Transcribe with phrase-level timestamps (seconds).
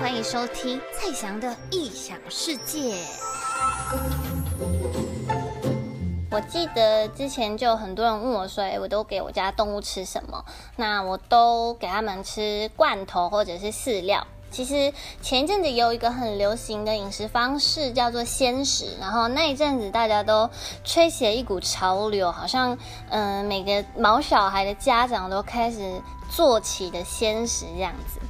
[0.00, 2.94] 欢迎收听蔡翔的异想世界。
[6.30, 10.44] 我记得之前就很多人问我说：“哎，我都给我家动物吃什么？”
[10.76, 14.24] 那我都给他们吃罐头或者是饲料。
[14.50, 20.48] 其实前一阵子有一个很流行的饮食方式叫做鲜食，然后那一阵子大家都
[20.84, 22.78] 吹起了一股潮流，好像
[23.10, 26.00] 嗯、每个毛小孩的家长都开始
[26.30, 28.20] 做起的鲜食这样子，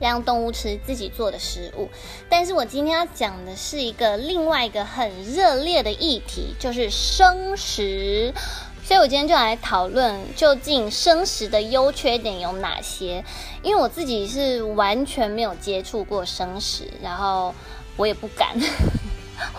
[0.00, 1.88] 让动物吃自己做的食物。
[2.28, 8.34] 但是我今天要讲的是一个另外一个很热烈的议题，就是生食。
[8.82, 13.24] 所以，我今天就来讨论究竟生食的优缺点有哪些。
[13.62, 17.54] 因为我自己是完全没有接触过生食，然后
[17.96, 18.58] 我也不敢，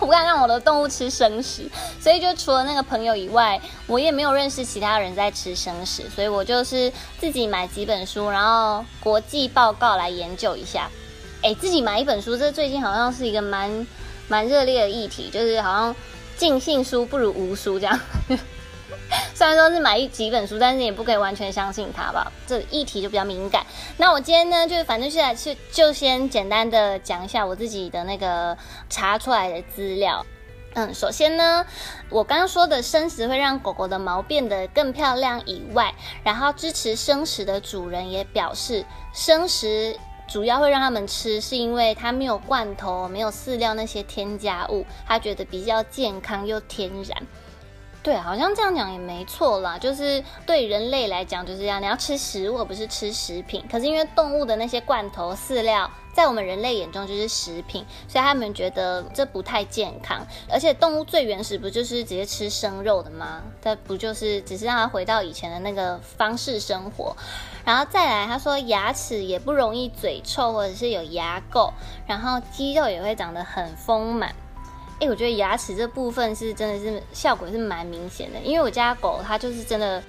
[0.06, 1.68] 不敢让我的动物吃生食。
[2.00, 6.08] 所以，就除了那个朋友以外，我也没有认识其他人在吃生食。
[6.14, 10.90] 所以我就是自己买几本书，然后国际报告来研究一下。
[11.42, 13.86] 诶，自己买一本书，这最近好像是一个蛮
[14.28, 15.96] 蛮热烈的议题，就是好像
[16.36, 17.98] 尽信书不如无书这样。
[19.34, 22.32] 虽然说是买一几本书，但是也不可以完全相信它吧。
[22.46, 23.64] 这议题就比较敏感。
[23.96, 28.56] 那我今天呢，就是反正现在就就先简单的讲一下我自己的那个
[28.88, 30.24] 查出来的资料。
[30.74, 31.66] 嗯，首先呢，
[32.08, 39.94] 我刚刚说的生食会让狗狗的毛变得更漂亮以外，然后支持生食的主人也表示，生食
[40.26, 47.22] 主要会让他们吃，是因为它没有罐头、没有饲料那些添加物，他觉得比较健康又天然。
[48.02, 49.78] 对，好像这样讲也没错啦。
[49.78, 53.64] 就是对人类来讲就是这样，你要吃食物而不是吃食品。
[53.70, 60.26] 可是因为动物的那些罐头饲料，在我们人类眼中就是食品，所以他们觉得这不太健康。
[60.50, 63.40] 而且动物最原始不就是直接吃生肉的吗？
[63.62, 67.16] 这不就是只是让它回到以前的那个方式生活？
[67.64, 71.70] 然后再来，他说牙齿也不容易嘴臭或者是有牙垢，
[72.08, 74.34] 然后肌肉也会长得很丰满。
[75.02, 80.00] 哎，我觉得牙齿这部分是真的是效果是蛮明显的，因为我家狗它就是真的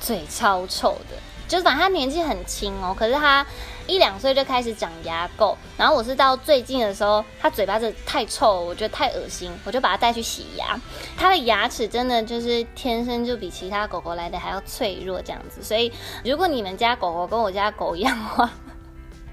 [0.00, 1.16] 嘴超臭的，
[1.46, 3.46] 就是反正它年纪很轻哦，可是它
[3.86, 10.80] 一两岁就开始长牙垢，然后我是到最近的时候，它嘴巴真的太臭，我觉得太恶心，我就把它带去洗牙。
[11.14, 15.92] 它的牙齿真的就是天生就比其他狗狗来的还要脆弱这样子，所以
[16.24, 18.50] 如果你们家狗狗跟我家狗一样的话，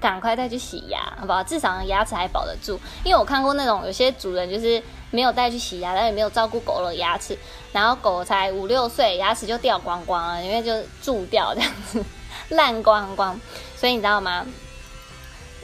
[0.04, 1.42] 赶快带去洗牙，好不好？
[1.42, 2.78] 至少牙齿还保得住。
[3.02, 7.38] 因为我看过那种有些主人就是没有带去洗牙，但也没有照顾狗的牙齿，
[7.72, 12.04] 然后狗才五六岁，牙齿就掉光光了，因为就蛀掉这样子，
[12.54, 13.40] 烂光光。
[13.74, 14.46] 所以你知道吗？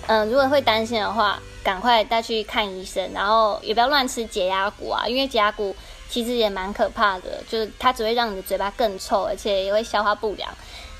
[0.06, 5.76] 嗯，如果会担心的话，赶快带去看医生，然后也不要乱吃洁牙骨啊，因为洁牙骨
[6.08, 10.50] 其实也蛮可怕的，就是它只会让你的嘴巴更臭，而且也会消化不良。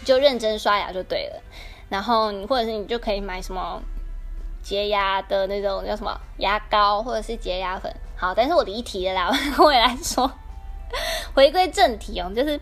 [0.05, 1.43] 就认真刷牙就对了。
[1.91, 3.83] 然后你或者是你就可以买什么
[4.63, 7.95] 洁牙的那种叫什么牙膏，或者是洁牙粉。
[8.17, 10.31] 好，但是我离题了啦，我也来说，
[11.35, 12.61] 回归正题哦，就是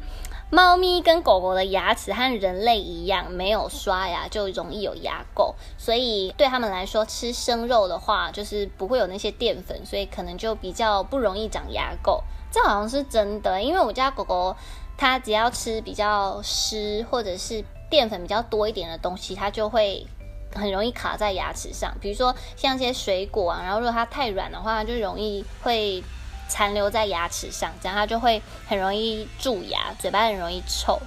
[0.50, 12.22] 猫咪跟狗狗的牙齿和人类一样，没有刷牙就容易有牙垢，所以对他们来说吃生肉的话，就是不会有那些淀粉，所以可能就比较不容易长牙垢。
[12.50, 14.56] 这好像是真的，因为我家狗狗
[14.96, 17.62] 它只要吃比较湿或者是。
[17.90, 20.06] 淀粉比较多一点的东西，它就会
[20.54, 21.94] 很容易卡在牙齿上。
[22.00, 26.02] 比如说像一些水果啊，然后如果它太软的话，它就容易会
[26.48, 30.98] 残留在牙齿上，这样它就会很容易蛀牙，嘴巴很容易臭。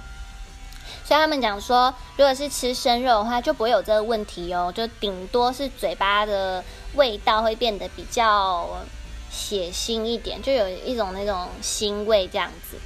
[1.04, 6.62] 所以他们讲说，如果是吃生肉的话，就不会有这个问题哦，就顶多是嘴巴的
[6.94, 8.68] 味道会变得比较
[9.30, 12.76] 血腥一点，就有一种那种腥味这样子。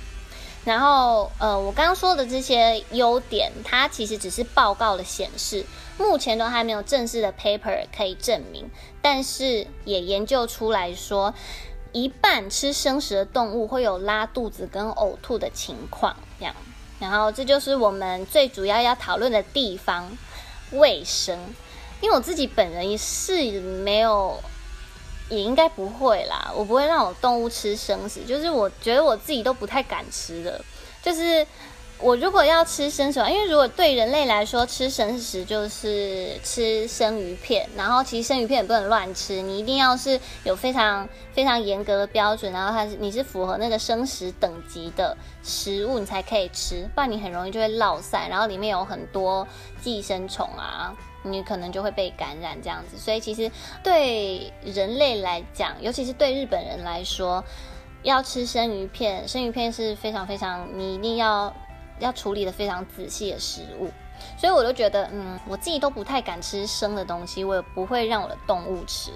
[0.66, 5.64] 然后，呃，我刚刚说的这些优点，它其实只是报告的显示，
[5.96, 8.68] 目前都还没有正式的 paper 可以证明。
[9.00, 11.32] 但是也研究出来说，
[11.92, 16.16] 一半吃生食的动物会有拉肚子跟呕吐的情况。
[16.40, 16.52] 这样，
[16.98, 20.18] 然后这就是我们最主要要讨论的地方——
[20.72, 21.38] 卫生。
[22.00, 24.36] 因为我自己本人也是没有。
[25.28, 30.60] 也应该不会啦，我不会让我动物吃生食，就是我觉得我自己都不太敢吃的。
[31.02, 31.46] 就是
[31.98, 49.46] 我如果要吃生食，因为如果对人类来说吃生食就是吃生鱼片，然后其实生鱼片也不能乱吃，你一定要是有非常非常严格的标准，然后它是你是符合那个生食等级的食物，你才可以吃，不然你很容易就会落散，然后里面有很多
[49.82, 50.94] 寄生虫啊。
[51.32, 53.50] 你可能就会被感染这样子，所以其实
[53.82, 57.44] 对人类来讲，尤其是对日本人来说，
[58.02, 61.54] 要吃生鱼片，生鱼片是非常非常你一定要
[61.98, 63.90] 要处理的非常仔细的食物。
[64.38, 69.10] 所以我就觉得，嗯，我自己都不太敢吃生的东西，我也不会让我的动物吃，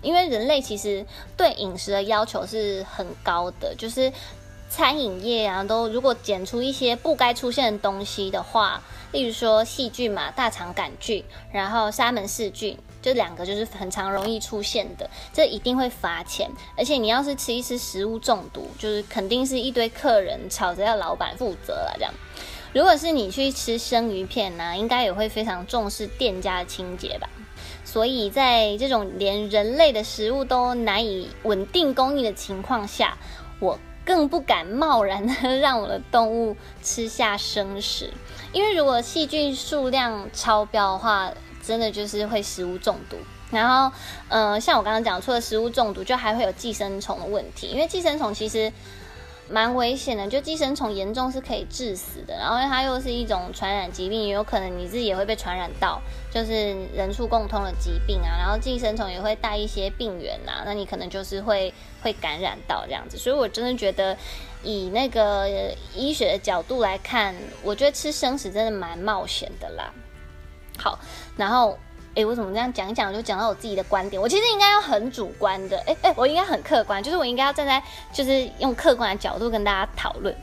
[0.00, 1.04] 因为人类其实
[1.36, 4.12] 对饮食的要求是很高的，就是
[4.72, 8.82] 餐饮业啊，都如果检出一些不该出现的东西的话，
[9.12, 11.22] 例如说细菌嘛，大肠杆菌，
[11.52, 12.78] 然后沙门氏菌。
[13.02, 16.50] 这两个就是很常容易出现的，这一定会罚钱。
[16.74, 21.92] 而且你要是吃一吃食物中毒，就是肯定是一堆客人吵着要老板负责了。
[21.98, 22.14] 这样，
[22.72, 27.28] 如果是你去吃生鱼片呢，应该也会非常重视店家的清洁吧。
[27.84, 33.18] 所以在这种连人类的食物都难以稳定供应的情况下，
[33.58, 38.12] 我更不敢贸然的让我的动物吃下生食，
[38.52, 41.32] 因为如果细菌数量超标的话。
[41.64, 43.16] 真的就是会食物中毒，
[43.52, 43.96] 然后，
[44.28, 48.72] 呃，像我刚刚讲，除了食物中毒，就还会有寄生虫的问题，因为寄生虫其实
[49.52, 56.00] 蛮危险的，就寄生虫严重是可以致死的，然后它又是一种传染疾病，也有可能你自己也会被传染到，
[56.30, 61.72] 就是人畜共通的疾病啊，然后寄生虫也会带一些病原啊，那你可能就是会
[62.02, 64.16] 会感染到这样子，所以我真的觉得
[64.62, 65.46] 以那个
[65.94, 69.92] 医学的角度来看，我觉得吃生食真的蛮冒险的啦。
[70.78, 70.98] 好，
[71.36, 71.78] 然后，
[72.14, 74.20] 诶，我怎么这样讲一讲就讲到我自己的观点？
[74.20, 77.82] 我其实应该要很主观的，诶诶，我应该很客观，就是我应该要站在
[78.12, 80.34] 就是用客观的角度跟大家讨论。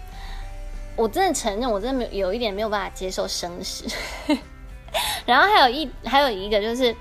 [0.96, 3.86] 我真的承认，我真的没有，有一点没有办法接受生食。
[5.28, 6.96] 然后还有一还有一个就是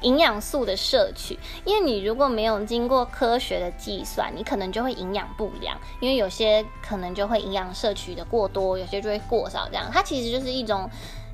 [0.00, 10.88] 营养素的摄取，因为你如果没有经过科学的计算，你可能就会营养不良，因为有些可能就会营养摄取的过多，有些就会过少，这样它其实就是一种。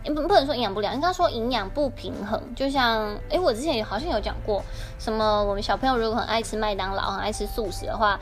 [0.04, 2.40] 不不能说营养不良，应该说营养不平衡。
[2.54, 4.62] 就像，哎，我之前也好像有讲过，
[4.98, 8.18] 什么我们小朋友如果很爱吃麦当劳，很爱吃素食的话，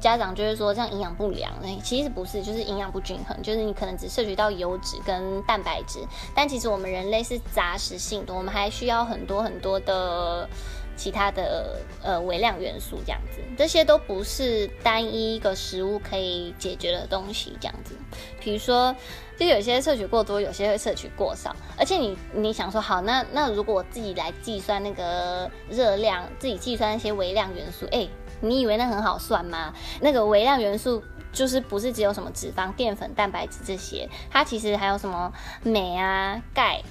[0.00, 1.50] 家长就会说这样营养不良。
[1.62, 6.00] 哎，其实不是，就是营养不均衡，就是你可能只摄取到油脂跟蛋白质，
[6.34, 10.48] 但其实我们人类是杂食性的，我们还需要很多很多的。
[10.96, 17.94] 其他的呃微量元素这样子，这些都不是单一一个食物可以解决的东西这样子。
[18.40, 18.94] 比如说，
[19.38, 21.54] 就有些摄取过多，有些会摄取过少。
[21.76, 28.06] 而且你你想说，好，那那如果我自己来计算那个热量，自己计算那些微量元素，哎，
[28.40, 29.72] 你以为那很好算吗？
[30.00, 31.02] 那个微量元素
[31.32, 35.32] 就是不是只有什么脂肪、淀粉、蛋白质这些，它其实还有什么
[35.62, 36.82] 镁啊、钙。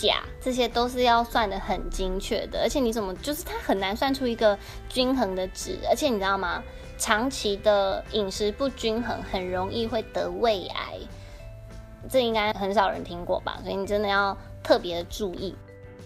[0.00, 4.56] 钾，这些都是要算得很精确的，而且你怎么就是它很难算出一个
[4.88, 6.62] 均衡的值，而且你知道吗？
[6.96, 10.98] 长期的饮食不均衡很容易会得胃癌，
[12.08, 13.58] 这应该很少人听过吧？
[13.62, 15.54] 所以你真的要特别的注意。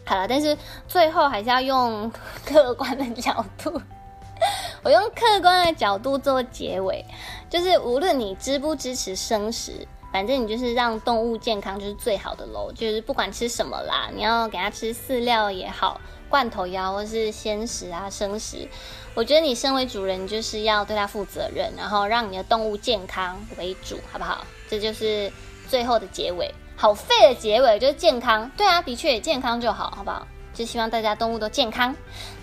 [0.04, 0.56] 好了，但是
[0.88, 2.10] 最后还是要用
[2.44, 3.80] 客观的角度，
[4.82, 7.04] 我用客观的角度做结尾，
[7.48, 9.86] 就是无论你支不支持生食。
[10.12, 15.98] 反正你就是让动物健康就是最好的喽，就是不管吃什么啦，你要给它吃饲料也好，
[16.28, 18.68] 罐头也好，或是鲜食啊、生食，
[19.14, 24.44] 我觉得你身为主人就是要对它负责任，然后让你的动物健康为主，好不好？
[24.68, 25.32] 这就是
[25.68, 30.26] 最后的结尾，好废的结尾就是健康，对啊，的确也健康就好，好不好？
[30.52, 31.94] 就希望大家动物都健康。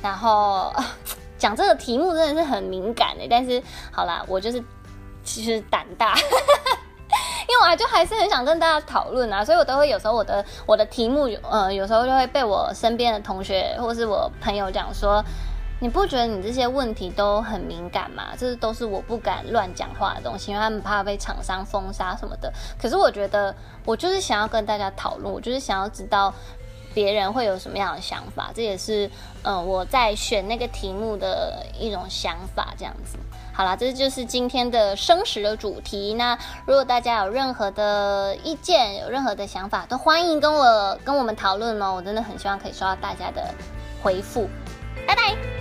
[0.01, 0.74] 然后
[1.38, 3.62] 讲这个题目真的是很敏感的，但是
[3.92, 4.63] 好啦，我就是
[5.24, 6.18] 其实胆大。
[7.50, 15.24] 因为我就还是很想跟大家讨论啊，所以我都会有时候我的我的题目有，呃，有时候就会被我身边的同学或是我朋友讲说，
[15.79, 18.36] 你不觉得你这些问题都很敏感吗？
[18.38, 22.53] 这都是我不敢乱讲话的东西，因为他们怕被厂商封杀什么的。
[22.79, 26.32] 可是我觉得我就是想要跟大家讨论，我就是想要知道
[27.00, 29.10] 别人会有什么样的想法，这也是
[29.44, 33.18] 嗯、我在选那个题目的一种想法，这样子。
[33.53, 36.13] 好啦，这就是今天的生食的主题。
[36.15, 41.94] 那如果大家有任何的意见，有任何的想法，都欢迎跟我跟我们讨论哦。
[41.96, 43.53] 我真的很希望可以收到大家的
[44.03, 44.50] 回复。
[45.08, 45.59] 拜拜。